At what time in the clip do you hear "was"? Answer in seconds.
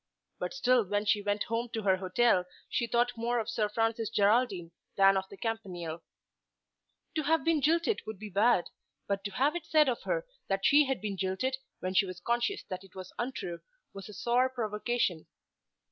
12.07-12.19, 12.95-13.13, 13.93-14.09